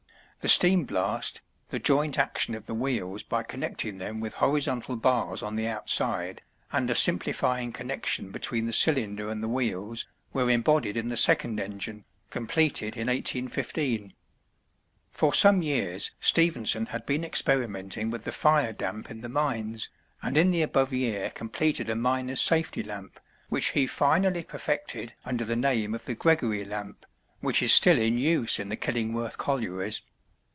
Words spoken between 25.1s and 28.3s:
under the name of the "Gregory Lamp," which is still in